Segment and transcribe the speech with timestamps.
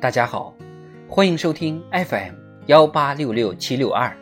[0.00, 0.54] 大家好，
[1.08, 2.32] 欢迎收听 FM
[2.66, 4.16] 幺八六六七六二。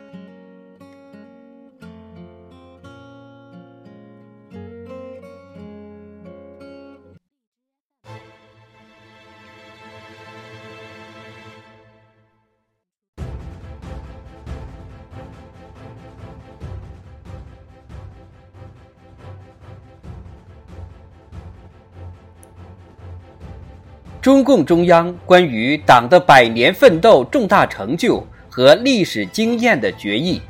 [24.27, 30.41] 中共中央关于党的百年奋斗重大成就和历史经验的决议。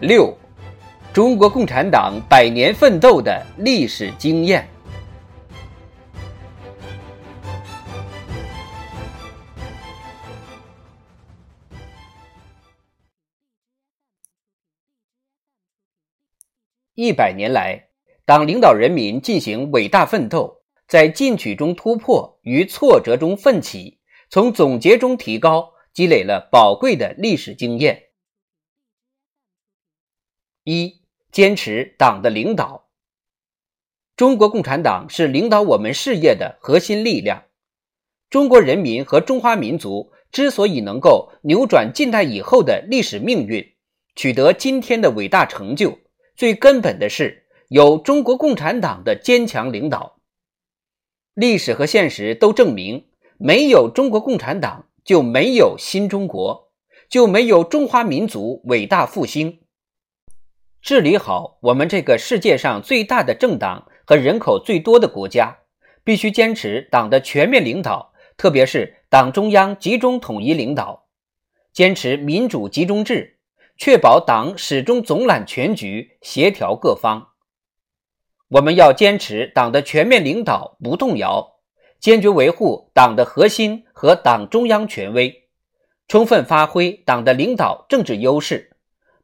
[0.00, 0.34] 六，
[1.12, 4.66] 中国共产党百年奋斗的历史经验。
[16.94, 17.88] 一百年来，
[18.24, 20.59] 党领导人民进行伟大奋斗。
[20.90, 28.08] 在进取中突破，于挫折中奋起，从总结中提高，积累了宝贵的历史经验。
[30.64, 32.88] 一、坚持党的领导。
[34.16, 37.44] 中国共产党是领导我们事业的核心力量。
[38.28, 43.64] 中国人民和中华民族之所以能够扭转近代以后的历史命运，
[44.16, 46.00] 取得今天的伟大成就，
[46.34, 50.16] 最根本的是有中国共产党的坚强领导。
[51.34, 53.06] 历史和现实都证明，
[53.38, 56.72] 没有中国共产党，就没有新中国，
[57.08, 59.60] 就没有中华民族伟大复兴。
[60.82, 65.58] 治理好我们这个世界上最大的政党和人口最多的国家，
[66.02, 71.06] 必须坚持党的全面领导，特别是党中央集中统一领导，
[71.72, 73.38] 坚持民主集中制，
[73.76, 77.29] 确保党始终总揽全局，协调各方。
[78.50, 81.60] 我们要坚持党的全面领导不动摇，
[82.00, 85.48] 坚决维护党的核心和党中央权威，
[86.08, 88.76] 充分发挥党的领导政治优势，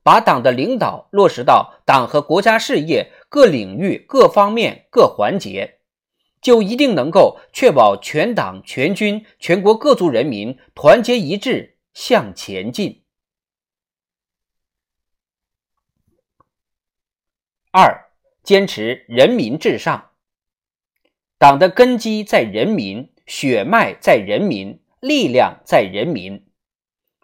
[0.05, 5.81] 把党的领导落实到党和国家事业各领域、各方面、各环节，
[6.41, 13.03] 就一定能够确保全党全军全国各族人民团结一致向前进。
[17.73, 18.06] 二。
[18.47, 20.11] 坚持人民至上，
[21.37, 26.47] 党的根基在人民，血脉在人民，力量在人民。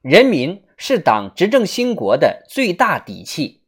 [0.03, 3.63] 人民是党执政兴国的最大底气，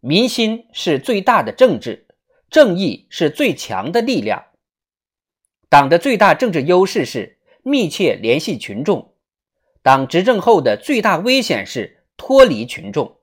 [0.00, 2.06] 民心是最大的政治，
[2.48, 4.46] 正义是最强的力量。
[5.68, 9.12] 党的最大政治优势是密切联系群众，
[9.82, 13.18] 党执政后的最大危险是脱离群众。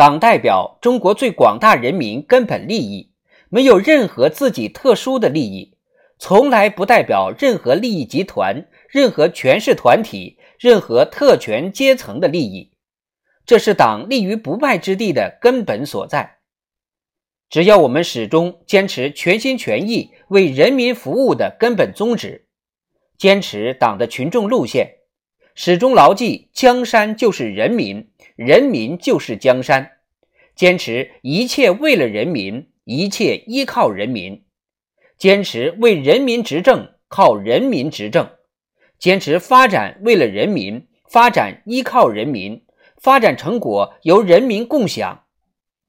[0.00, 3.12] 党代表中国最广大人民根本利益，
[3.50, 5.76] 没有任何自己特殊的利益，
[6.18, 12.72] 从来不代表任何利益集团、任何权势团体、任何特权阶层的利益。
[13.44, 16.38] 这是党立于不败之地的根本所在。
[17.50, 22.46] 只要我们始终坚持全心全意为人民服务的根本宗旨，
[23.18, 24.99] 坚持党的群众路线。
[25.62, 29.90] 始终牢记江山就是人民，人民就是江山，
[30.56, 34.42] 坚持一切为了人民，一切依靠人民，
[35.18, 38.30] 坚持为人民执政，靠人民执政，
[38.98, 42.62] 坚持发展为了人民，发展依靠人民，
[42.96, 45.24] 发展成果由人民共享，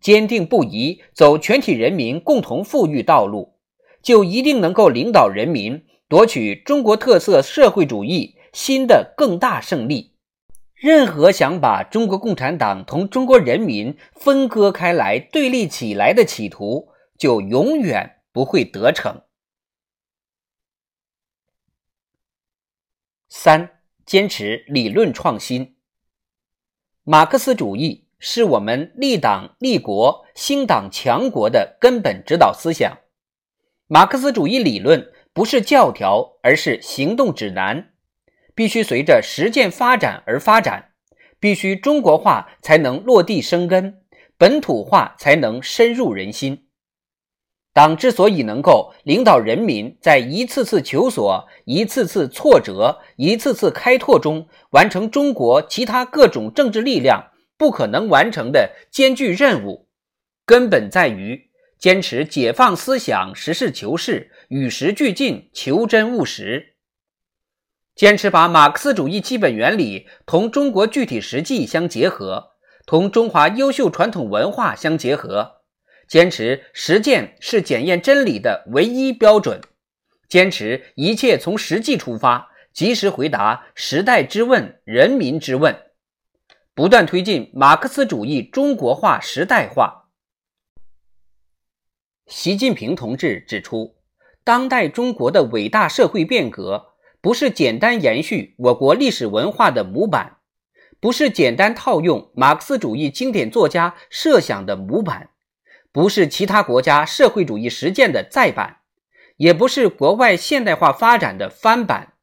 [0.01, 3.53] 坚定不移走全体人民共同富裕道路，
[4.03, 8.35] 就一定能够领导人民夺取中国特色社会主义。
[8.53, 10.13] 新的更大胜利，
[10.73, 19.21] 任何想把中国共产党同中国人民分割开来、对立起来的企图，就永远不会得逞。
[23.29, 25.77] 三、坚持理论创新。
[27.03, 32.97] 马克思主义是我们立党立国、兴党强国的根本指导思想。
[33.87, 37.90] 马克思主义理论不是教条，而是行动指南。
[38.55, 40.91] 必须随着实践发展而发展，
[41.39, 44.01] 必须中国化才能落地生根，
[44.37, 46.67] 本土化才能深入人心。
[47.73, 59.87] 党之所以能够领导人民在一次次求索、一次次挫折、一次次开拓中完成中国其他各种政治力量不可能完成的艰巨任务，
[60.45, 61.49] 根本在于
[61.79, 66.70] 坚持解放思想、实事求是、与时俱进、求真务实。
[68.01, 72.53] 坚持把马克思主义基本原理同中国具体实际相结合，
[72.87, 75.61] 同中华优秀传统文化相结合，
[76.07, 79.61] 坚持实践是检验真理的唯一标准，
[80.27, 85.79] 坚持一切从实际出发，及时回答时代之问、人民之问，
[86.73, 90.07] 不断推进马克思主义中国化时代化。
[92.25, 93.97] 习近平同志指出，
[94.43, 96.90] 当代中国的伟大社会变革，
[97.21, 100.37] 不是简单延续我国历史文化的模板，
[100.99, 105.29] 不是简单套用马克思主义经典作家设想的模板，
[105.91, 108.77] 不是其他国家社会主义实践的再版。
[109.37, 112.13] 也不是国外现代化发展的翻版，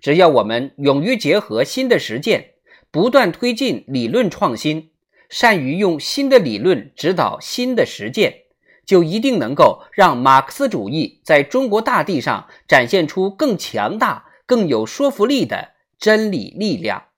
[0.00, 2.54] 只要我们勇于结合新的实践，
[2.92, 4.92] 不断推进理论创新，
[5.28, 8.42] 善于用新的理论指导新的实践，
[8.88, 17.08] 就一定能够让马克思主义在中国大地上展现出更强大、更有说服力的真理力量。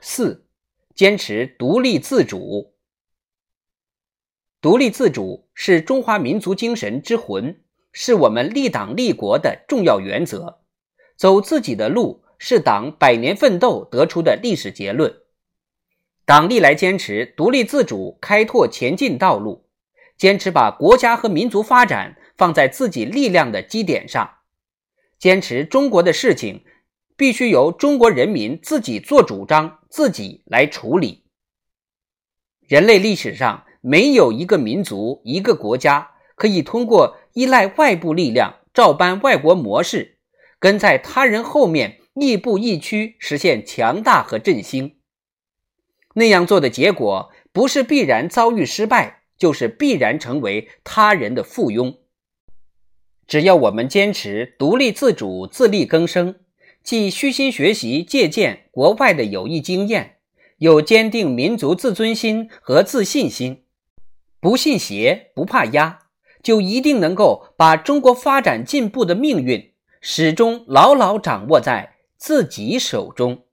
[0.00, 0.48] 四，
[0.96, 2.74] 坚持独立自主。
[4.60, 7.62] 独立自主是中华民族精神之魂，
[7.92, 10.64] 是我们立党立国的重要原则。
[11.16, 15.23] 走自己的路是党百年奋斗得出的历史结论。
[16.24, 19.66] 党历来坚持独立自主，开拓前进道路，
[20.16, 24.38] 坚持把国家和民族发展放在自己力量的基点上，
[25.18, 26.64] 坚持中国的事情
[27.16, 31.24] 必须由中国人民自己做主张，自己来处理。
[32.66, 33.64] 人类历史上。
[33.86, 40.16] 没有一个民族、一个国家可以通过依赖外部力量、照搬外国模式，
[40.58, 44.96] 跟在他人后面亦步亦趋，实现强大和振兴。
[46.14, 51.96] 那样做的结果，不是必然遭遇失败，就是必然成为他人的附庸。
[53.26, 56.36] 只要我们坚持独立自主、自力更生，
[56.82, 60.16] 既虚心学习借鉴国外的有益经验，
[60.58, 63.64] 又坚定民族自尊心和自信心。
[64.40, 66.00] 不信邪，不怕压，
[66.42, 69.72] 就一定能够把中国发展进步的命运
[70.02, 73.44] 始终牢牢掌握在自己手中。